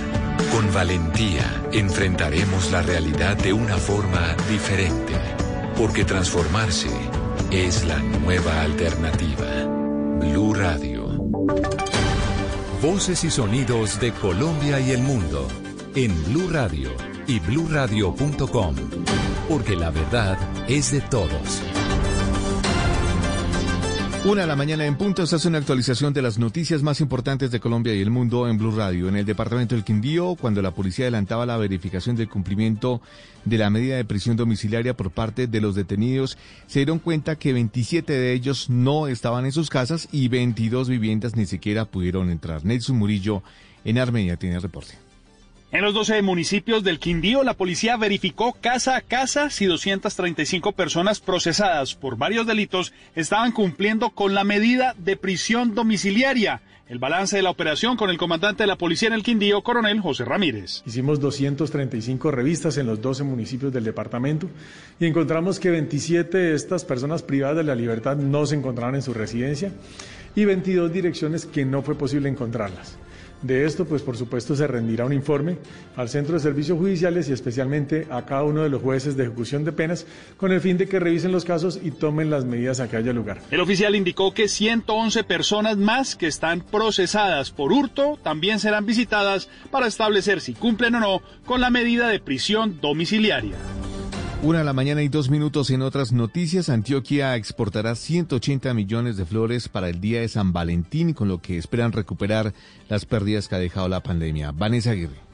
Con 0.52 0.72
valentía 0.74 1.64
enfrentaremos 1.72 2.72
la 2.72 2.82
realidad 2.82 3.36
de 3.36 3.52
una 3.52 3.76
forma 3.76 4.34
diferente, 4.50 5.14
porque 5.76 6.04
transformarse 6.04 6.90
es 7.50 7.84
la 7.84 7.98
nueva 7.98 8.62
alternativa. 8.62 9.46
Blue 10.18 10.52
Radio. 10.54 11.06
Voces 12.82 13.22
y 13.24 13.30
sonidos 13.30 14.00
de 14.00 14.12
Colombia 14.12 14.80
y 14.80 14.90
el 14.90 15.02
mundo 15.02 15.46
en 15.94 16.12
Blue 16.24 16.48
Radio 16.50 16.90
y 17.28 17.38
bluradio.com, 17.38 18.74
porque 19.48 19.76
la 19.76 19.90
verdad 19.90 20.36
es 20.68 20.90
de 20.90 21.00
todos. 21.00 21.62
Una 24.26 24.42
a 24.42 24.46
la 24.48 24.56
mañana 24.56 24.84
en 24.84 24.96
punto, 24.96 25.22
esta 25.22 25.36
es 25.36 25.44
una 25.44 25.58
actualización 25.58 26.12
de 26.12 26.20
las 26.20 26.36
noticias 26.36 26.82
más 26.82 27.00
importantes 27.00 27.52
de 27.52 27.60
Colombia 27.60 27.94
y 27.94 28.02
el 28.02 28.10
mundo 28.10 28.48
en 28.48 28.58
Blue 28.58 28.72
Radio. 28.72 29.08
En 29.08 29.14
el 29.14 29.24
departamento 29.24 29.76
del 29.76 29.84
Quindío, 29.84 30.34
cuando 30.34 30.60
la 30.62 30.72
policía 30.72 31.04
adelantaba 31.04 31.46
la 31.46 31.56
verificación 31.56 32.16
del 32.16 32.28
cumplimiento 32.28 33.00
de 33.44 33.56
la 33.56 33.70
medida 33.70 33.94
de 33.94 34.04
prisión 34.04 34.36
domiciliaria 34.36 34.96
por 34.96 35.12
parte 35.12 35.46
de 35.46 35.60
los 35.60 35.76
detenidos, 35.76 36.38
se 36.66 36.80
dieron 36.80 36.98
cuenta 36.98 37.36
que 37.36 37.52
27 37.52 38.12
de 38.12 38.32
ellos 38.32 38.68
no 38.68 39.06
estaban 39.06 39.44
en 39.44 39.52
sus 39.52 39.70
casas 39.70 40.08
y 40.10 40.26
22 40.26 40.88
viviendas 40.88 41.36
ni 41.36 41.46
siquiera 41.46 41.84
pudieron 41.84 42.28
entrar. 42.28 42.64
Nelson 42.64 42.96
Murillo 42.96 43.44
en 43.84 43.98
Armenia 43.98 44.36
tiene 44.36 44.56
el 44.56 44.62
reporte. 44.62 45.05
En 45.76 45.82
los 45.82 45.92
12 45.92 46.22
municipios 46.22 46.84
del 46.84 46.98
Quindío, 46.98 47.44
la 47.44 47.52
policía 47.52 47.98
verificó 47.98 48.54
casa 48.54 48.96
a 48.96 49.02
casa 49.02 49.50
si 49.50 49.66
235 49.66 50.72
personas 50.72 51.20
procesadas 51.20 51.94
por 51.94 52.16
varios 52.16 52.46
delitos 52.46 52.94
estaban 53.14 53.52
cumpliendo 53.52 54.08
con 54.08 54.32
la 54.32 54.42
medida 54.42 54.94
de 54.96 55.18
prisión 55.18 55.74
domiciliaria. 55.74 56.62
El 56.88 56.98
balance 56.98 57.36
de 57.36 57.42
la 57.42 57.50
operación 57.50 57.98
con 57.98 58.08
el 58.08 58.16
comandante 58.16 58.62
de 58.62 58.68
la 58.68 58.78
policía 58.78 59.08
en 59.08 59.12
el 59.12 59.22
Quindío, 59.22 59.60
coronel 59.60 60.00
José 60.00 60.24
Ramírez. 60.24 60.82
Hicimos 60.86 61.20
235 61.20 62.30
revistas 62.30 62.78
en 62.78 62.86
los 62.86 63.02
12 63.02 63.24
municipios 63.24 63.70
del 63.70 63.84
departamento 63.84 64.48
y 64.98 65.04
encontramos 65.04 65.60
que 65.60 65.68
27 65.68 66.38
de 66.38 66.54
estas 66.54 66.86
personas 66.86 67.22
privadas 67.22 67.58
de 67.58 67.64
la 67.64 67.74
libertad 67.74 68.16
no 68.16 68.46
se 68.46 68.54
encontraban 68.54 68.94
en 68.94 69.02
su 69.02 69.12
residencia 69.12 69.72
y 70.34 70.46
22 70.46 70.90
direcciones 70.90 71.44
que 71.44 71.66
no 71.66 71.82
fue 71.82 71.96
posible 71.96 72.30
encontrarlas. 72.30 72.96
De 73.42 73.64
esto, 73.64 73.84
pues 73.84 74.02
por 74.02 74.16
supuesto, 74.16 74.56
se 74.56 74.66
rendirá 74.66 75.04
un 75.04 75.12
informe 75.12 75.58
al 75.94 76.08
Centro 76.08 76.34
de 76.34 76.40
Servicios 76.40 76.78
Judiciales 76.78 77.28
y 77.28 77.32
especialmente 77.32 78.06
a 78.10 78.24
cada 78.24 78.44
uno 78.44 78.62
de 78.62 78.68
los 78.68 78.82
jueces 78.82 79.16
de 79.16 79.24
ejecución 79.24 79.64
de 79.64 79.72
penas 79.72 80.06
con 80.36 80.52
el 80.52 80.60
fin 80.60 80.78
de 80.78 80.88
que 80.88 80.98
revisen 80.98 81.32
los 81.32 81.44
casos 81.44 81.78
y 81.82 81.90
tomen 81.90 82.30
las 82.30 82.44
medidas 82.44 82.80
a 82.80 82.88
que 82.88 82.96
haya 82.96 83.12
lugar. 83.12 83.40
El 83.50 83.60
oficial 83.60 83.94
indicó 83.94 84.32
que 84.32 84.48
111 84.48 85.24
personas 85.24 85.76
más 85.76 86.16
que 86.16 86.26
están 86.26 86.60
procesadas 86.60 87.50
por 87.50 87.72
hurto 87.72 88.18
también 88.22 88.58
serán 88.58 88.86
visitadas 88.86 89.48
para 89.70 89.86
establecer 89.86 90.40
si 90.40 90.54
cumplen 90.54 90.94
o 90.96 91.00
no 91.00 91.22
con 91.44 91.60
la 91.60 91.70
medida 91.70 92.08
de 92.08 92.20
prisión 92.20 92.80
domiciliaria. 92.80 93.56
Una 94.46 94.60
a 94.60 94.64
la 94.64 94.72
mañana 94.72 95.02
y 95.02 95.08
dos 95.08 95.28
minutos 95.28 95.70
en 95.70 95.82
otras 95.82 96.12
noticias. 96.12 96.68
Antioquia 96.68 97.34
exportará 97.34 97.96
180 97.96 98.74
millones 98.74 99.16
de 99.16 99.26
flores 99.26 99.68
para 99.68 99.88
el 99.88 100.00
día 100.00 100.20
de 100.20 100.28
San 100.28 100.52
Valentín, 100.52 101.14
con 101.14 101.26
lo 101.26 101.42
que 101.42 101.58
esperan 101.58 101.90
recuperar 101.90 102.54
las 102.88 103.06
pérdidas 103.06 103.48
que 103.48 103.56
ha 103.56 103.58
dejado 103.58 103.88
la 103.88 104.04
pandemia. 104.04 104.52
Vanessa 104.52 104.92
Aguirre. 104.92 105.25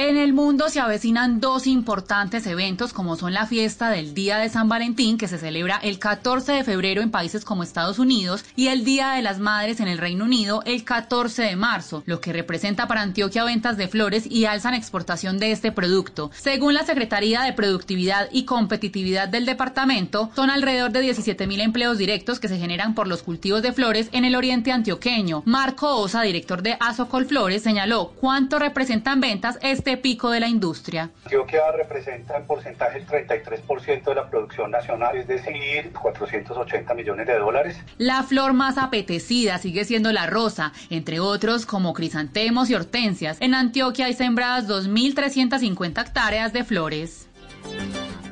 En 0.00 0.16
el 0.16 0.32
mundo 0.32 0.68
se 0.68 0.78
avecinan 0.78 1.40
dos 1.40 1.66
importantes 1.66 2.46
eventos 2.46 2.92
como 2.92 3.16
son 3.16 3.34
la 3.34 3.46
fiesta 3.46 3.90
del 3.90 4.14
Día 4.14 4.38
de 4.38 4.48
San 4.48 4.68
Valentín 4.68 5.18
que 5.18 5.26
se 5.26 5.38
celebra 5.38 5.80
el 5.82 5.98
14 5.98 6.52
de 6.52 6.62
febrero 6.62 7.02
en 7.02 7.10
países 7.10 7.44
como 7.44 7.64
Estados 7.64 7.98
Unidos 7.98 8.44
y 8.54 8.68
el 8.68 8.84
Día 8.84 9.10
de 9.14 9.22
las 9.22 9.40
Madres 9.40 9.80
en 9.80 9.88
el 9.88 9.98
Reino 9.98 10.24
Unido 10.24 10.62
el 10.66 10.84
14 10.84 11.42
de 11.42 11.56
marzo, 11.56 12.04
lo 12.06 12.20
que 12.20 12.32
representa 12.32 12.86
para 12.86 13.02
Antioquia 13.02 13.42
ventas 13.42 13.76
de 13.76 13.88
flores 13.88 14.24
y 14.30 14.44
alzan 14.44 14.74
exportación 14.74 15.40
de 15.40 15.50
este 15.50 15.72
producto. 15.72 16.30
Según 16.32 16.74
la 16.74 16.84
Secretaría 16.84 17.42
de 17.42 17.52
Productividad 17.52 18.28
y 18.30 18.44
Competitividad 18.44 19.26
del 19.26 19.46
departamento, 19.46 20.30
son 20.36 20.48
alrededor 20.48 20.92
de 20.92 21.00
17 21.00 21.44
mil 21.48 21.60
empleos 21.60 21.98
directos 21.98 22.38
que 22.38 22.46
se 22.46 22.58
generan 22.58 22.94
por 22.94 23.08
los 23.08 23.24
cultivos 23.24 23.62
de 23.62 23.72
flores 23.72 24.10
en 24.12 24.24
el 24.24 24.36
oriente 24.36 24.70
antioqueño. 24.70 25.42
Marco 25.44 25.96
Osa, 25.96 26.22
director 26.22 26.62
de 26.62 26.76
Asocol 26.78 27.26
Flores, 27.26 27.64
señaló 27.64 28.12
cuánto 28.20 28.60
representan 28.60 29.20
ventas 29.20 29.58
este 29.60 29.87
pico 29.96 30.30
de 30.30 30.40
la 30.40 30.48
industria. 30.48 31.10
Antioquia 31.24 31.72
representa 31.72 32.36
en 32.36 32.46
porcentaje 32.46 32.98
el 32.98 33.06
33% 33.06 34.04
de 34.04 34.14
la 34.14 34.28
producción 34.28 34.70
nacional, 34.70 35.16
es 35.16 35.26
decir, 35.26 35.92
480 35.92 36.94
millones 36.94 37.26
de 37.26 37.38
dólares. 37.38 37.78
La 37.98 38.22
flor 38.22 38.52
más 38.52 38.78
apetecida 38.78 39.58
sigue 39.58 39.84
siendo 39.84 40.12
la 40.12 40.26
rosa, 40.26 40.72
entre 40.90 41.20
otros 41.20 41.66
como 41.66 41.92
crisantemos 41.92 42.70
y 42.70 42.74
hortensias. 42.74 43.38
En 43.40 43.54
Antioquia 43.54 44.06
hay 44.06 44.14
sembradas 44.14 44.68
2.350 44.68 46.00
hectáreas 46.00 46.52
de 46.52 46.64
flores. 46.64 47.28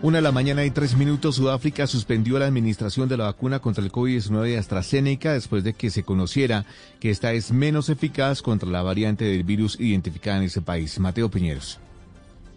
Una 0.03 0.18
a 0.18 0.20
la 0.20 0.30
mañana 0.30 0.64
y 0.64 0.70
tres 0.70 0.94
minutos, 0.94 1.36
Sudáfrica 1.36 1.86
suspendió 1.86 2.38
la 2.38 2.47
administración 2.47 3.09
de 3.09 3.16
la 3.16 3.24
vacuna 3.24 3.61
contra 3.61 3.82
el 3.82 3.90
COVID-19 3.90 4.42
de 4.42 4.59
AstraZeneca 4.59 5.32
después 5.32 5.64
de 5.64 5.72
que 5.72 5.90
se 5.90 6.03
conociera 6.03 6.66
que 7.01 7.11
esta 7.11 7.32
es 7.32 7.51
menos 7.51 7.88
eficaz 7.88 8.42
contra 8.42 8.68
la 8.68 8.82
variante 8.82 9.24
del 9.24 9.42
virus 9.42 9.80
identificada 9.80 10.36
en 10.36 10.44
ese 10.44 10.61
país. 10.61 11.01
Mateo 11.01 11.30
Piñeros. 11.30 11.80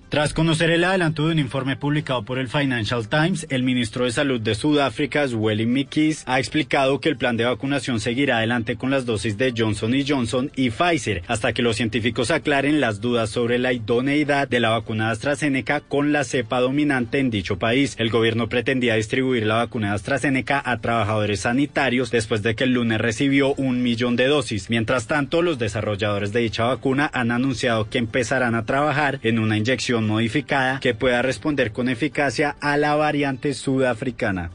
Tras 0.09 0.33
conocer 0.33 0.71
el 0.71 0.83
adelanto 0.85 1.27
de 1.27 1.33
un 1.33 1.39
informe 1.39 1.75
publicado 1.75 2.23
por 2.23 2.39
el 2.39 2.47
Financial 2.47 3.07
Times, 3.07 3.45
el 3.51 3.61
ministro 3.61 4.05
de 4.05 4.11
Salud 4.11 4.41
de 4.41 4.55
Sudáfrica, 4.55 5.27
Zweli 5.27 5.67
Mikis, 5.67 6.23
ha 6.25 6.39
explicado 6.39 6.99
que 6.99 7.09
el 7.09 7.15
plan 7.15 7.37
de 7.37 7.45
vacunación 7.45 7.99
seguirá 7.99 8.37
adelante 8.37 8.75
con 8.75 8.89
las 8.89 9.05
dosis 9.05 9.37
de 9.37 9.53
Johnson 9.55 9.93
Johnson 10.07 10.51
y 10.55 10.71
Pfizer 10.71 11.21
hasta 11.27 11.53
que 11.53 11.61
los 11.61 11.75
científicos 11.75 12.31
aclaren 12.31 12.81
las 12.81 13.01
dudas 13.01 13.29
sobre 13.29 13.59
la 13.59 13.71
idoneidad 13.71 14.47
de 14.47 14.59
la 14.59 14.69
vacuna 14.69 15.11
AstraZeneca 15.11 15.81
con 15.81 16.11
la 16.11 16.23
cepa 16.23 16.59
dominante 16.59 17.19
en 17.19 17.29
dicho 17.29 17.59
país. 17.59 17.93
El 17.99 18.09
gobierno 18.09 18.49
pretendía 18.49 18.95
distribuir 18.95 19.45
la 19.45 19.57
vacuna 19.57 19.93
AstraZeneca 19.93 20.59
a 20.65 20.79
trabajadores 20.79 21.41
sanitarios 21.41 22.09
después 22.09 22.41
de 22.41 22.55
que 22.55 22.63
el 22.63 22.73
lunes 22.73 22.99
recibió 22.99 23.53
un 23.53 23.83
millón 23.83 24.15
de 24.15 24.25
dosis. 24.25 24.71
Mientras 24.71 25.05
tanto, 25.05 25.43
los 25.43 25.59
desarrolladores 25.59 26.33
de 26.33 26.39
dicha 26.39 26.63
vacuna 26.63 27.11
han 27.13 27.29
anunciado 27.29 27.91
que 27.91 27.99
empezarán 27.99 28.55
a 28.55 28.65
trabajar 28.65 29.19
en 29.21 29.37
una 29.37 29.55
inyección 29.55 29.98
modificada 30.07 30.79
que 30.79 30.93
pueda 30.93 31.21
responder 31.21 31.71
con 31.71 31.89
eficacia 31.89 32.55
a 32.59 32.77
la 32.77 32.95
variante 32.95 33.53
sudafricana. 33.53 34.51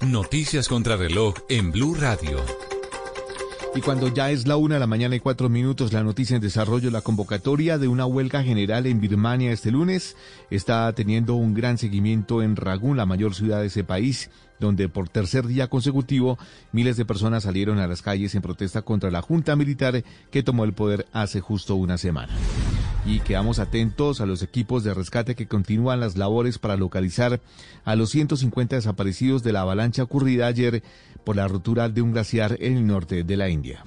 Noticias 0.00 0.68
contra 0.68 0.96
reloj 0.96 1.34
en 1.48 1.72
Blue 1.72 1.94
Radio. 1.94 2.38
Y 3.74 3.80
cuando 3.80 4.08
ya 4.08 4.30
es 4.30 4.46
la 4.46 4.56
una 4.56 4.74
de 4.74 4.80
la 4.80 4.86
mañana 4.86 5.14
y 5.14 5.20
cuatro 5.20 5.48
minutos, 5.48 5.92
la 5.92 6.02
noticia 6.02 6.34
en 6.34 6.42
desarrollo, 6.42 6.90
la 6.90 7.02
convocatoria 7.02 7.78
de 7.78 7.86
una 7.86 8.06
huelga 8.06 8.42
general 8.42 8.86
en 8.86 9.00
Birmania 9.00 9.52
este 9.52 9.70
lunes 9.70 10.16
está 10.50 10.92
teniendo 10.94 11.34
un 11.34 11.54
gran 11.54 11.78
seguimiento 11.78 12.42
en 12.42 12.56
Ragún, 12.56 12.96
la 12.96 13.06
mayor 13.06 13.34
ciudad 13.34 13.60
de 13.60 13.66
ese 13.66 13.84
país, 13.84 14.30
donde 14.60 14.88
por 14.88 15.08
tercer 15.08 15.46
día 15.46 15.68
consecutivo 15.68 16.38
miles 16.72 16.96
de 16.96 17.04
personas 17.04 17.44
salieron 17.44 17.78
a 17.78 17.86
las 17.86 18.02
calles 18.02 18.34
en 18.34 18.42
protesta 18.42 18.82
contra 18.82 19.10
la 19.10 19.22
junta 19.22 19.56
militar 19.56 20.04
que 20.30 20.42
tomó 20.42 20.64
el 20.64 20.72
poder 20.72 21.06
hace 21.12 21.40
justo 21.40 21.74
una 21.74 21.98
semana. 21.98 22.32
Y 23.06 23.20
quedamos 23.20 23.58
atentos 23.58 24.20
a 24.20 24.26
los 24.26 24.42
equipos 24.42 24.84
de 24.84 24.92
rescate 24.92 25.34
que 25.34 25.46
continúan 25.46 26.00
las 26.00 26.16
labores 26.16 26.58
para 26.58 26.76
localizar 26.76 27.40
a 27.84 27.96
los 27.96 28.10
150 28.10 28.76
desaparecidos 28.76 29.42
de 29.42 29.52
la 29.52 29.62
avalancha 29.62 30.02
ocurrida 30.02 30.46
ayer 30.46 30.82
por 31.24 31.36
la 31.36 31.48
rotura 31.48 31.88
de 31.88 32.02
un 32.02 32.12
glaciar 32.12 32.56
en 32.60 32.76
el 32.76 32.86
norte 32.86 33.24
de 33.24 33.36
la 33.36 33.48
India. 33.48 33.82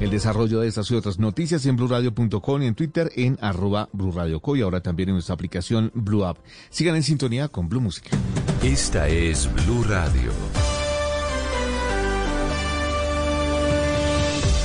El 0.00 0.10
desarrollo 0.10 0.60
de 0.60 0.68
estas 0.68 0.90
y 0.90 0.94
otras 0.94 1.18
noticias 1.18 1.66
en 1.66 1.76
blurradio.com 1.76 2.62
y 2.62 2.66
en 2.66 2.74
Twitter 2.74 3.12
en 3.16 3.38
arroba 3.42 3.90
blurradioco 3.92 4.56
y 4.56 4.62
ahora 4.62 4.80
también 4.80 5.10
en 5.10 5.16
nuestra 5.16 5.34
aplicación 5.34 5.92
Blue 5.94 6.24
App. 6.24 6.38
Sigan 6.70 6.96
en 6.96 7.02
sintonía 7.02 7.48
con 7.48 7.68
Blue 7.68 7.82
Música. 7.82 8.16
Esta 8.62 9.08
es 9.08 9.48
Blue 9.52 9.84
Radio. 9.84 10.32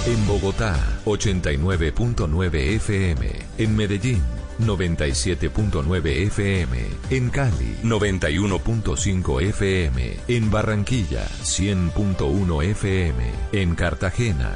En 0.07 0.27
Bogotá, 0.27 0.77
89.9 1.05 2.55
FM. 2.75 3.27
En 3.57 3.75
Medellín, 3.75 4.21
97.9 4.59 6.05
FM. 6.27 6.77
En 7.09 7.29
Cali, 7.31 7.75
91.5 7.83 9.41
FM. 9.41 10.17
En 10.27 10.51
Barranquilla, 10.51 11.25
100.1 11.43 12.63
FM. 12.63 13.23
En 13.51 13.73
Cartagena, 13.73 14.55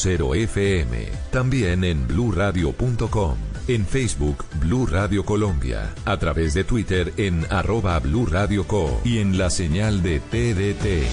96.0 0.01 0.35
FM. 0.35 1.09
También 1.31 1.83
en 1.83 2.07
bluradio.com. 2.07 3.37
En 3.67 3.85
Facebook, 3.85 4.43
Blue 4.59 4.85
Radio 4.87 5.23
Colombia. 5.23 5.93
A 6.05 6.17
través 6.17 6.53
de 6.53 6.63
Twitter 6.63 7.13
en 7.17 7.45
arroba 7.51 7.99
Blue 7.99 8.25
Radio 8.25 8.65
Co. 8.67 9.01
Y 9.03 9.19
en 9.19 9.37
la 9.37 9.49
señal 9.49 10.01
de 10.01 10.19
TDT. 10.19 11.05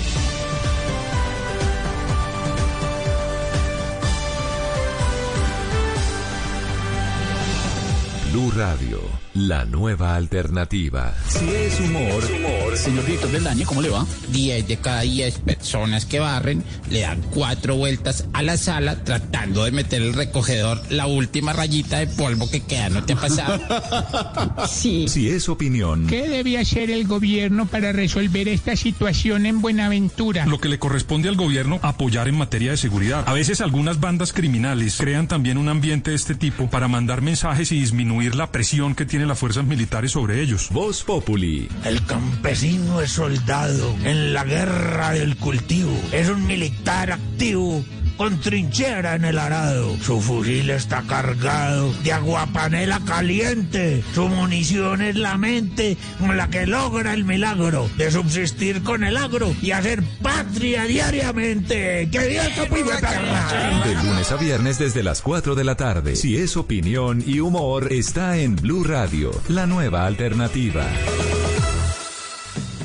Blue 8.32 8.51
Radio, 8.57 9.01
la 9.35 9.64
nueva 9.64 10.14
alternativa. 10.16 11.14
Si 11.29 11.49
es 11.49 11.81
humor, 11.81 12.76
señor 12.76 13.05
director 13.05 13.31
del 13.31 13.45
daño, 13.45 13.66
¿cómo 13.66 13.83
le 13.83 13.91
va? 13.91 14.07
10 14.33 14.68
de 14.68 14.76
cada 14.79 15.03
10 15.03 15.39
personas 15.41 16.07
que 16.07 16.18
barren 16.18 16.64
le 16.91 17.01
dan 17.01 17.22
cuatro 17.31 17.76
vueltas 17.76 18.26
a 18.33 18.43
la 18.43 18.57
sala 18.57 19.05
tratando 19.05 19.64
de 19.64 19.72
meter 19.72 20.03
el 20.03 20.14
recogedor 20.14 20.81
la 20.91 21.07
última 21.07 21.53
rayita 21.53 21.99
de 21.99 22.07
polvo 22.07 22.51
que 22.51 22.61
queda. 22.62 22.89
¿No 22.89 23.05
te 23.05 23.14
ha 23.14 23.16
pasado? 23.16 23.59
Sí. 24.68 25.07
Si 25.09 25.29
es 25.29 25.49
opinión, 25.49 26.07
¿Qué 26.07 26.29
debe 26.29 26.59
hacer 26.59 26.91
el 26.91 27.07
gobierno 27.07 27.66
para 27.66 27.93
resolver 27.93 28.49
esta 28.49 28.76
situación 28.76 29.47
en 29.47 29.61
Buenaventura? 29.61 30.47
Lo 30.47 30.59
que 30.61 30.68
le 30.68 30.79
corresponde 30.79 31.29
al 31.29 31.37
gobierno 31.37 31.79
apoyar 31.83 32.29
en 32.29 32.37
materia 32.37 32.72
de 32.72 32.76
seguridad. 32.76 33.24
A 33.26 33.33
veces 33.33 33.61
algunas 33.61 34.01
bandas 34.01 34.33
criminales 34.33 34.97
crean 34.99 35.29
también 35.29 35.59
un 35.59 35.68
ambiente 35.68 36.11
de 36.11 36.16
este 36.16 36.35
tipo 36.35 36.68
para 36.68 36.89
mandar 36.89 37.22
mensajes 37.22 37.72
y 37.72 37.81
disminuir 37.81 38.35
la 38.35 38.51
presión 38.53 38.95
que 38.95 39.05
tienen 39.29 39.31
las 39.31 39.39
fuerzas 39.41 39.64
militares 39.66 40.12
sobre 40.12 40.41
ellos. 40.41 40.70
Voz 40.70 41.05
Populi. 41.05 41.68
El 41.85 42.03
campesino 42.07 43.03
es 43.03 43.12
soldado 43.12 43.95
en 44.05 44.33
la 44.33 44.45
guerra 44.45 45.11
del 45.11 45.37
cultivo. 45.37 45.93
Es 46.12 46.31
un 46.31 46.47
militar 46.47 47.12
activo 47.12 47.85
con 48.19 48.41
trinchera 48.41 49.14
en 49.14 49.25
el 49.25 49.39
arado. 49.39 49.97
Su 50.03 50.21
fusil 50.21 50.69
está 50.71 51.03
cargado 51.03 51.93
de 52.03 52.12
aguapanela 52.12 53.01
caliente. 53.07 54.05
Su 54.14 54.29
munición 54.29 55.01
es 55.01 55.16
la 55.16 55.39
mente 55.39 55.97
con 56.19 56.37
la 56.37 56.51
que 56.51 56.66
logra 56.66 57.14
el 57.14 57.25
milagro 57.25 57.89
de 57.97 58.11
subsistir 58.11 58.83
con 58.83 59.05
el 59.05 59.16
agro 59.16 59.55
y 59.62 59.71
hacer 59.71 60.03
patria 60.21 60.85
diariamente. 60.85 62.09
¡Que 62.11 62.29
Dios 62.29 62.47
te 62.55 62.66
perra! 62.66 63.83
De 63.85 63.95
lunes 63.95 64.33
a 64.33 64.37
viernes 64.37 64.79
desde 64.79 65.03
las 65.03 65.23
4 65.23 65.55
de 65.55 65.64
la 65.64 65.77
tarde. 65.77 66.16
Si 66.16 66.37
es 66.37 66.57
opinión 66.57 67.23
y 67.25 67.41
humor, 67.41 67.93
está 67.93 68.37
en 68.37 68.57
Blue 68.57 68.83
Radio, 68.83 69.31
la 69.49 69.66
nueva 69.66 70.07
alternativa. 70.07 70.85